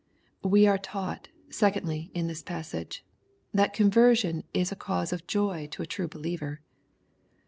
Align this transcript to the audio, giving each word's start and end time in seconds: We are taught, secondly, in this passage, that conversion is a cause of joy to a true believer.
We 0.41 0.65
are 0.65 0.79
taught, 0.79 1.27
secondly, 1.51 2.09
in 2.15 2.25
this 2.25 2.41
passage, 2.41 3.05
that 3.53 3.71
conversion 3.71 4.43
is 4.51 4.71
a 4.71 4.75
cause 4.75 5.13
of 5.13 5.27
joy 5.27 5.67
to 5.73 5.83
a 5.83 5.85
true 5.85 6.07
believer. 6.07 6.59